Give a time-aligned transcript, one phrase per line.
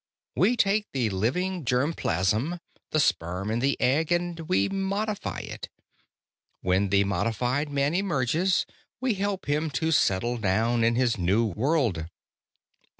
[0.35, 2.57] We take the living germ plasm,
[2.89, 5.69] the sperm and the egg, and we modify it.
[6.61, 8.65] When the modified man emerges,
[8.99, 12.07] we help him to settle down in his new world.